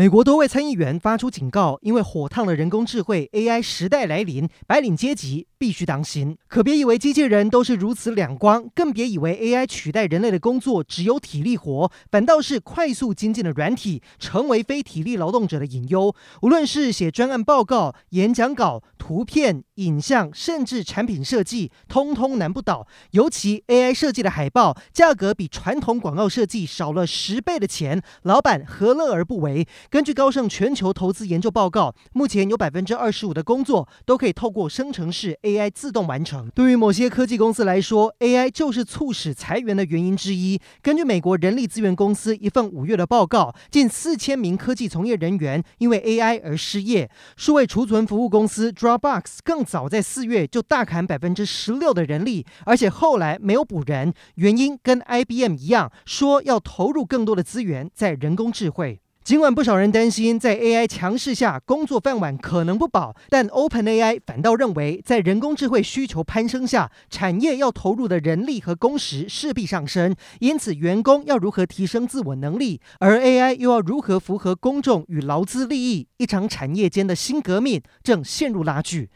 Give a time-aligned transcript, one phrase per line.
[0.00, 6.38] 美国多位参议员发出警告，因为火烫的人工智慧 AI 时代来临，白领阶级必须当心。
[6.48, 16.14] 可别以为机器人都是如此两光，更别以为 AI 取代人类的工作只有体力活，反倒是快速精进的软体成为非体力劳动者的隐忧。
[16.40, 22.86] 无论是写专案报告、演讲稿、图片、影像，甚至产品设计，通通难不倒。
[23.10, 29.68] 尤其 AI 设计的海报，价格比传统广告设计少了十倍的钱，老板何乐而不为？
[29.90, 36.48] 根据高盛全球投资研究报告，目前有百分之二十五的工作都可以透过生成式 AI 自动完成。
[36.54, 40.60] 对于某些科技公司来说，AI 就是促使裁员的原因之一。
[40.80, 47.10] 根据美国人力资源公司一份五月的报告，近四千名科技从业人员因为 AI 而失业。
[47.36, 59.00] 数位储存服务公司 Dropbox 更早在四月就大砍百分之十六的人力，而且后来没有补人，原因跟 IBM 一样，说要投入更多的资源在人工智慧。
[59.22, 70.16] 尽管不少人担心在 AI 强势下工作饭碗可能不保，但 OpenAI 反倒认为，在人工智慧需求攀升下，产业要投入的人力和工时势必上升。
[70.40, 79.10] 因此，员工要如何提升自我能力，而 AI 又要如何符合公众与劳资利益，一场产业间的新革命正陷入拉锯。